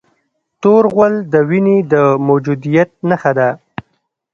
تور 0.61 0.83
غول 0.93 1.13
د 1.33 1.35
وینې 1.49 1.77
د 1.91 1.95
موجودیت 2.27 2.89
نښه 3.09 3.31
ده. 3.37 3.49